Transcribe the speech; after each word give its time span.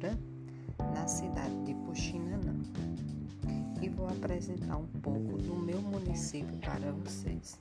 Na 0.00 1.08
cidade 1.08 1.64
de 1.64 1.74
Puxinanã. 1.74 2.54
E 3.82 3.88
vou 3.88 4.06
apresentar 4.06 4.76
um 4.76 4.86
pouco 5.02 5.38
do 5.38 5.56
meu 5.56 5.82
município 5.82 6.56
para 6.58 6.92
vocês. 6.92 7.58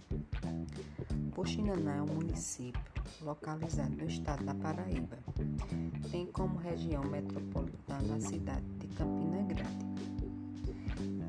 Puxinanã 1.34 1.95
é 1.95 2.02
um 2.04 2.13
município 2.13 2.80
localizado 3.23 3.95
no 3.98 4.05
estado 4.05 4.45
da 4.45 4.54
Paraíba. 4.54 5.18
Tem 6.12 6.27
como 6.27 6.59
região 6.59 7.04
metropolitana 7.05 8.18
a 8.18 8.21
cidade 8.21 8.66
de 8.77 8.88
Campina 8.90 9.41
Grande. 9.41 9.88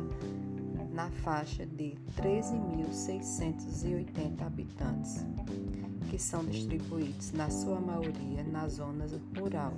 na 0.92 1.10
faixa 1.10 1.66
de 1.66 1.98
13.680 2.16 4.42
habitantes, 4.42 5.26
que 6.08 6.20
são 6.20 6.44
distribuídos 6.44 7.32
na 7.32 7.50
sua 7.50 7.80
maioria 7.80 8.44
na 8.44 8.68
zona 8.68 9.06
rural, 9.36 9.72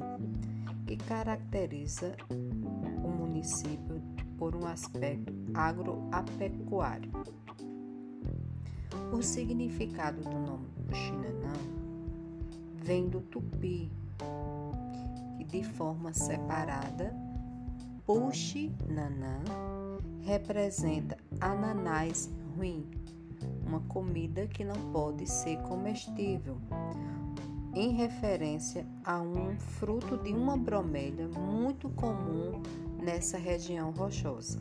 que 0.86 0.98
caracteriza 0.98 2.14
o 2.28 3.08
município 3.08 4.02
por 4.36 4.54
um 4.54 4.66
aspecto 4.66 5.32
agropecuário. 5.54 7.10
O 9.12 9.22
significado 9.22 10.22
do 10.22 10.38
nome 10.38 10.66
Puxinanã 10.86 11.52
vem 12.74 13.08
do 13.08 13.20
tupi, 13.20 13.90
que 15.36 15.44
de 15.44 15.62
forma 15.62 16.12
separada, 16.12 17.14
Puxinanã 18.06 19.40
representa 20.22 21.16
ananás 21.40 22.30
ruim, 22.56 22.84
uma 23.66 23.80
comida 23.80 24.46
que 24.46 24.64
não 24.64 24.92
pode 24.92 25.26
ser 25.26 25.58
comestível, 25.62 26.56
em 27.74 27.92
referência 27.92 28.84
a 29.04 29.20
um 29.20 29.56
fruto 29.58 30.16
de 30.18 30.32
uma 30.32 30.56
bromélia 30.56 31.28
muito 31.28 31.88
comum 31.90 32.60
nessa 33.00 33.38
região 33.38 33.90
rochosa. 33.92 34.58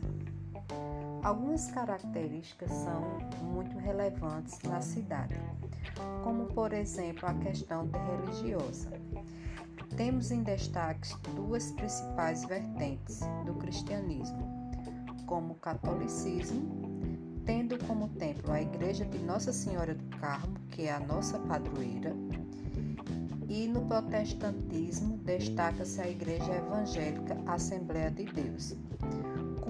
Algumas 1.22 1.70
características 1.70 2.72
são 2.72 3.18
muito 3.42 3.76
relevantes 3.78 4.58
na 4.62 4.80
cidade, 4.80 5.38
como 6.24 6.46
por 6.46 6.72
exemplo 6.72 7.28
a 7.28 7.34
questão 7.34 7.90
religiosa. 7.90 8.90
Temos 9.96 10.30
em 10.30 10.42
destaque 10.42 11.14
duas 11.34 11.72
principais 11.72 12.44
vertentes 12.46 13.20
do 13.44 13.54
cristianismo, 13.54 14.72
como 15.26 15.52
o 15.52 15.56
catolicismo, 15.56 17.02
tendo 17.44 17.78
como 17.86 18.08
templo 18.08 18.52
a 18.52 18.62
Igreja 18.62 19.04
de 19.04 19.18
Nossa 19.18 19.52
Senhora 19.52 19.94
do 19.94 20.16
Carmo, 20.16 20.54
que 20.70 20.82
é 20.82 20.92
a 20.92 21.00
nossa 21.00 21.38
padroeira, 21.40 22.14
e 23.46 23.66
no 23.66 23.82
protestantismo 23.82 25.18
destaca-se 25.18 26.00
a 26.00 26.08
Igreja 26.08 26.54
Evangélica 26.54 27.36
Assembleia 27.46 28.10
de 28.10 28.24
Deus, 28.24 28.76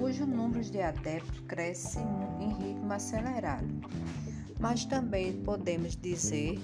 cujo 0.01 0.25
número 0.25 0.65
de 0.65 0.81
adeptos 0.81 1.41
cresce 1.47 1.99
em 2.41 2.55
ritmo 2.55 2.91
acelerado. 2.91 3.69
Mas 4.59 4.87
também 4.87 5.35
podemos 5.43 5.95
dizer 5.95 6.59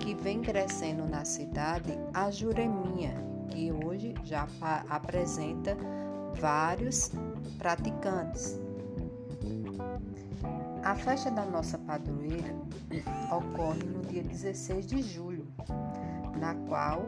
que 0.00 0.14
vem 0.14 0.40
crescendo 0.40 1.06
na 1.06 1.26
cidade 1.26 1.92
a 2.14 2.30
Jureminha, 2.30 3.14
que 3.50 3.70
hoje 3.70 4.14
já 4.24 4.48
apresenta 4.88 5.76
vários 6.40 7.10
praticantes. 7.58 8.58
A 10.82 10.94
festa 10.94 11.30
da 11.30 11.44
nossa 11.44 11.76
padroeira 11.78 12.54
ocorre 13.30 13.84
no 13.84 14.00
dia 14.02 14.22
16 14.22 14.86
de 14.86 15.02
julho, 15.02 15.46
na 16.38 16.54
qual 16.66 17.02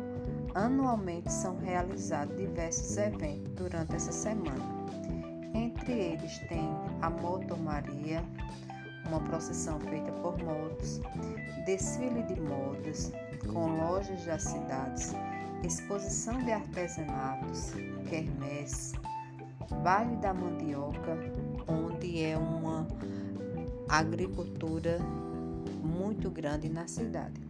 anualmente 0.55 1.33
são 1.33 1.57
realizados 1.59 2.37
diversos 2.37 2.97
eventos 2.99 3.53
durante 3.55 3.97
essa 3.97 4.13
semana. 4.13 4.77
Entre 5.57 5.91
eles 5.91 6.39
tem 6.51 6.69
a 7.01 7.09
Moto 7.09 7.57
Maria, 7.57 8.23
uma 9.07 9.21
procissão 9.21 9.81
feita 9.81 10.13
por 10.13 10.37
motos, 10.37 11.01
desfile 11.65 12.23
de 12.25 12.39
modas 12.39 13.11
com 13.51 13.67
lojas 13.79 14.23
das 14.27 14.43
cidades, 14.43 15.15
exposição 15.65 16.37
de 16.45 16.53
artesanatos, 16.53 17.73
quermesse, 18.07 18.99
baile 19.83 20.17
da 20.17 20.35
mandioca, 20.35 21.17
onde 21.67 22.23
é 22.23 22.37
uma 22.37 22.87
agricultura 23.89 24.99
muito 25.83 26.31
grande 26.31 26.69
na 26.69 26.87
cidade. 26.87 27.46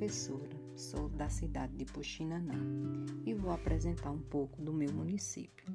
Professora, 0.00 0.48
sou 0.74 1.10
da 1.10 1.28
cidade 1.28 1.76
de 1.76 1.84
Puxinanã 1.84 2.54
e 3.26 3.34
vou 3.34 3.50
apresentar 3.52 4.10
um 4.10 4.18
pouco 4.18 4.62
do 4.62 4.72
meu 4.72 4.90
município. 4.90 5.66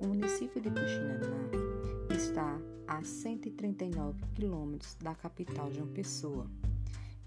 O 0.00 0.06
município 0.06 0.58
de 0.58 0.70
Puxinanã 0.70 1.50
está 2.16 2.58
a 2.88 3.04
139 3.04 4.24
quilômetros 4.34 4.94
da 5.02 5.14
capital 5.14 5.70
João 5.70 5.88
Pessoa. 5.88 6.46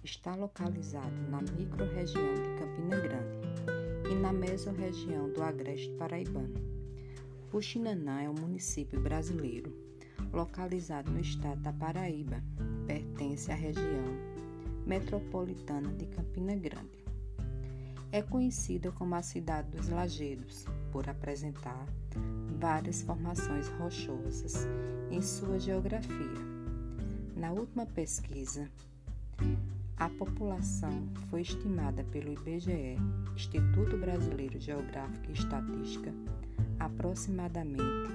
Está 0.04 0.34
localizado 0.34 1.16
na 1.30 1.44
microrregião 1.44 2.34
de 2.34 2.60
Campina 2.60 3.00
Grande 3.02 4.12
e 4.12 4.16
na 4.16 4.34
mesorregião 4.34 5.32
do 5.32 5.44
Agreste 5.44 5.92
Paraibano. 5.92 6.56
Puxinanã 7.52 8.24
é 8.24 8.30
um 8.30 8.34
município 8.34 9.00
brasileiro 9.00 9.72
localizado 10.34 11.12
no 11.12 11.20
estado 11.20 11.62
da 11.62 11.72
Paraíba. 11.72 12.44
Pertence 12.88 13.52
à 13.52 13.56
região 13.56 14.29
metropolitana 14.90 15.94
de 15.94 16.08
Campina 16.08 16.56
Grande. 16.56 16.98
É 18.12 18.24
conhecida 18.24 18.92
como 18.92 19.14
a 19.14 19.22
cidade 19.22 19.70
dos 19.70 19.88
lajedos 19.88 20.66
por 20.92 21.08
apresentar 21.08 21.86
várias 22.60 23.04
formações 23.04 23.68
rochosas 23.68 24.68
em 25.12 25.22
sua 25.22 25.60
geografia. 25.60 26.40
Na 27.36 27.52
última 27.52 27.86
pesquisa, 27.86 28.68
a 29.96 30.10
população 30.10 31.08
foi 31.30 31.42
estimada 31.42 32.04
pelo 32.06 32.34
IBGE, 32.34 32.98
Instituto 33.36 33.96
Brasileiro 33.96 34.60
Geográfico 34.60 35.30
e 35.30 35.34
Estatística, 35.34 36.12
aproximadamente 36.80 38.10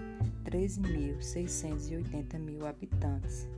13.680 0.45 2.37
mil 2.41 2.67
habitantes 2.67 3.49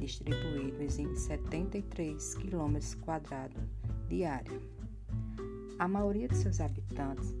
distribuídos 0.00 0.98
em 0.98 1.14
73 1.14 2.34
km 2.34 2.78
de 4.08 4.24
área. 4.24 4.60
A 5.78 5.86
maioria 5.86 6.26
de 6.26 6.36
seus 6.36 6.60
habitantes 6.60 7.36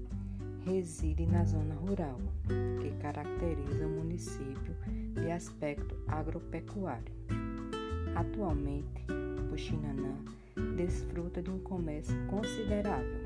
reside 0.64 1.26
na 1.26 1.44
zona 1.44 1.74
rural, 1.74 2.18
que 2.80 2.90
caracteriza 3.00 3.86
o 3.86 3.90
município 3.90 4.76
de 5.14 5.30
aspecto 5.30 5.96
agropecuário. 6.06 7.12
Atualmente, 8.14 9.04
Puxinanã 9.48 10.16
desfruta 10.76 11.42
de 11.42 11.50
um 11.50 11.58
comércio 11.60 12.14
considerável 12.26 13.24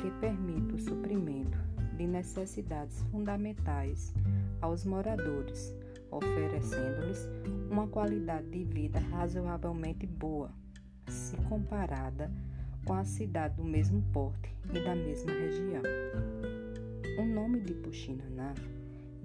que 0.00 0.10
permite 0.20 0.74
o 0.74 0.78
suprimento 0.78 1.58
de 1.96 2.06
necessidades 2.06 3.02
fundamentais 3.10 4.14
aos 4.60 4.84
moradores, 4.84 5.74
oferecendo-lhes 6.10 7.28
uma 7.70 7.86
qualidade 7.86 8.48
de 8.50 8.64
vida 8.64 8.98
razoavelmente 8.98 10.06
boa, 10.06 10.50
se 11.06 11.36
comparada 11.48 12.30
com 12.84 12.94
a 12.94 13.04
cidade 13.04 13.56
do 13.56 13.64
mesmo 13.64 14.02
porte 14.12 14.54
e 14.70 14.82
da 14.82 14.94
mesma 14.94 15.32
região. 15.32 15.82
O 17.18 17.24
nome 17.24 17.60
de 17.60 17.74
Puxinanã 17.74 18.54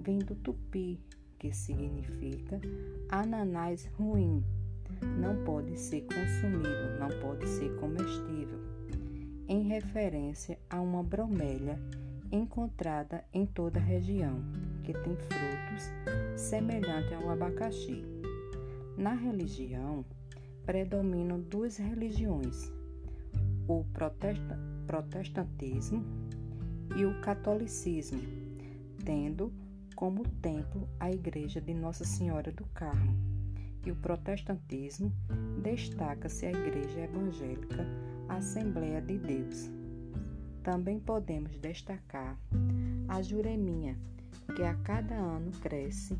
vem 0.00 0.18
do 0.18 0.34
tupi, 0.34 1.00
que 1.38 1.52
significa 1.52 2.60
ananás 3.08 3.86
ruim. 3.98 4.44
Não 5.18 5.44
pode 5.44 5.78
ser 5.78 6.02
consumido, 6.02 6.98
não 6.98 7.08
pode 7.20 7.46
ser 7.48 7.74
comestível, 7.76 8.60
em 9.48 9.62
referência 9.62 10.58
a 10.68 10.80
uma 10.80 11.02
bromélia 11.02 11.78
encontrada 12.30 13.24
em 13.32 13.46
toda 13.46 13.78
a 13.78 13.82
região, 13.82 14.42
que 14.84 14.92
tem 14.92 15.16
frutos 15.16 15.90
semelhantes 16.36 17.12
ao 17.12 17.30
abacaxi. 17.30 18.04
Na 18.96 19.14
religião, 19.14 20.04
predominam 20.64 21.40
duas 21.40 21.76
religiões, 21.78 22.72
o 23.66 23.84
protestantismo 24.86 26.04
e 26.96 27.04
o 27.04 27.20
catolicismo, 27.20 28.20
tendo 29.04 29.52
como 29.96 30.22
templo 30.40 30.88
a 31.00 31.10
Igreja 31.10 31.60
de 31.60 31.74
Nossa 31.74 32.04
Senhora 32.04 32.52
do 32.52 32.64
Carmo. 32.66 33.16
E 33.84 33.90
o 33.90 33.96
protestantismo 33.96 35.12
destaca-se 35.62 36.46
a 36.46 36.50
Igreja 36.50 37.00
Evangélica 37.00 37.86
Assembleia 38.28 39.00
de 39.02 39.18
Deus. 39.18 39.70
Também 40.62 40.98
podemos 40.98 41.58
destacar 41.58 42.38
a 43.06 43.20
Jureminha, 43.20 43.98
que 44.54 44.62
a 44.62 44.74
cada 44.74 45.14
ano 45.14 45.50
cresce 45.60 46.18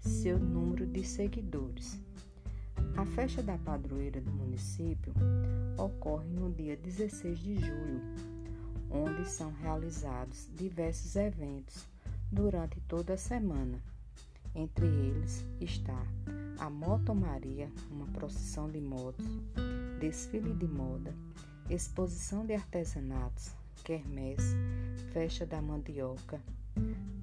seu 0.00 0.38
número 0.38 0.86
de 0.86 1.04
seguidores. 1.04 1.98
A 2.96 3.04
festa 3.04 3.42
da 3.42 3.58
padroeira 3.58 4.20
do 4.20 4.30
município 4.30 5.12
ocorre 5.76 6.28
no 6.28 6.50
dia 6.52 6.76
16 6.76 7.38
de 7.38 7.54
julho, 7.56 8.02
onde 8.90 9.28
são 9.28 9.52
realizados 9.52 10.48
diversos 10.54 11.14
eventos 11.16 11.86
durante 12.30 12.80
toda 12.82 13.14
a 13.14 13.18
semana. 13.18 13.80
Entre 14.54 14.86
eles 14.86 15.44
está 15.60 16.02
a 16.58 16.68
Moto 16.68 17.14
Maria, 17.14 17.70
uma 17.90 18.06
procissão 18.06 18.68
de 18.68 18.80
motos, 18.80 19.26
desfile 20.00 20.52
de 20.54 20.66
moda, 20.66 21.14
exposição 21.70 22.44
de 22.44 22.54
artesanatos, 22.54 23.52
quermesse, 23.84 24.56
festa 25.12 25.46
da 25.46 25.62
mandioca. 25.62 26.40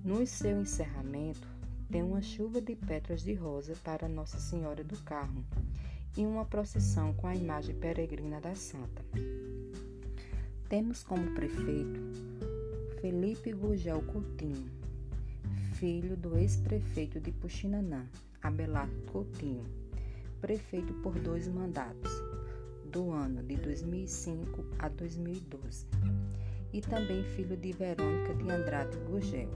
No 0.04 0.26
seu 0.28 0.62
encerramento, 0.62 1.48
tem 1.90 2.04
uma 2.04 2.22
chuva 2.22 2.62
de 2.62 2.76
pétalas 2.76 3.22
de 3.22 3.34
rosa 3.34 3.74
para 3.84 4.08
Nossa 4.08 4.40
Senhora 4.40 4.84
do 4.84 4.98
Carmo 5.04 5.46
e 6.18 6.26
uma 6.26 6.46
procissão 6.46 7.14
com 7.14 7.28
a 7.28 7.36
imagem 7.36 7.76
peregrina 7.76 8.40
da 8.40 8.56
Santa. 8.56 9.04
Temos 10.70 11.04
como 11.04 11.34
prefeito 11.34 12.00
Felipe 13.02 13.52
Gugel 13.52 14.02
Coutinho, 14.04 14.70
filho 15.74 16.16
do 16.16 16.38
ex-prefeito 16.38 17.20
de 17.20 17.32
Puxinanã, 17.32 18.06
Abelardo 18.42 19.02
Coutinho, 19.12 19.66
prefeito 20.42 20.94
por 20.96 21.20
dois 21.20 21.48
mandatos, 21.48 22.12
do 22.92 23.12
ano 23.12 23.44
de 23.44 23.58
2005 23.58 24.66
a 24.80 24.88
2012, 24.88 25.86
e 26.76 26.82
também 26.82 27.24
filho 27.24 27.56
de 27.56 27.72
Verônica 27.72 28.34
de 28.34 28.52
Andrade 28.52 28.98
Gugel, 29.08 29.50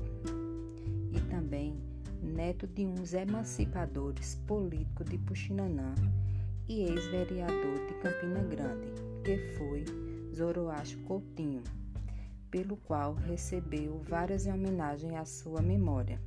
e 1.11 1.19
também 1.29 1.77
neto 2.23 2.65
de 2.65 2.85
uns 2.85 3.13
emancipadores 3.13 4.35
políticos 4.47 5.05
de 5.09 5.17
Puxinanã 5.17 5.93
e 6.69 6.83
ex-vereador 6.83 7.87
de 7.87 7.93
Campina 7.95 8.41
Grande, 8.43 8.93
que 9.25 9.37
foi 9.57 9.83
Zoroastro 10.33 10.97
Coutinho, 10.99 11.61
pelo 12.49 12.77
qual 12.77 13.15
recebeu 13.15 13.99
várias 14.07 14.47
homenagens 14.47 15.15
à 15.15 15.25
sua 15.25 15.61
memória. 15.61 16.21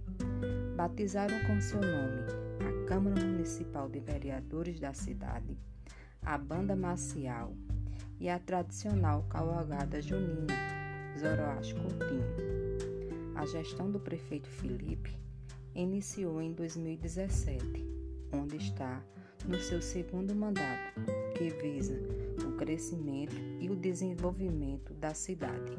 Batizaram 0.77 1.43
com 1.47 1.59
seu 1.59 1.81
nome 1.81 2.21
a 2.61 2.87
Câmara 2.87 3.25
Municipal 3.25 3.89
de 3.89 3.99
Vereadores 3.99 4.79
da 4.79 4.93
cidade, 4.93 5.57
a 6.21 6.37
Banda 6.37 6.77
Marcial 6.77 7.55
e 8.21 8.29
a 8.29 8.39
tradicional 8.39 9.23
cavalgada 9.31 10.03
junina 10.03 10.82
Zoroastro 11.19 11.81
Coutinho. 11.83 12.25
A 13.35 13.47
gestão 13.47 13.91
do 13.91 13.99
prefeito 13.99 14.49
Felipe 14.49 15.17
iniciou 15.75 16.41
em 16.41 16.53
2017, 16.53 17.87
onde 18.33 18.57
está 18.57 19.03
no 19.47 19.59
seu 19.59 19.83
segundo 19.83 20.35
mandato, 20.35 21.01
que 21.37 21.51
visa 21.51 21.99
o 22.47 22.53
crescimento 22.57 23.35
e 23.61 23.71
o 23.71 23.77
desenvolvimento 23.77 24.95
da 24.95 25.15
cidade. 25.15 25.77